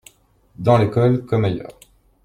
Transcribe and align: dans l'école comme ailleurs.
dans 0.55 0.79
l'école 0.79 1.27
comme 1.27 1.45
ailleurs. 1.45 1.79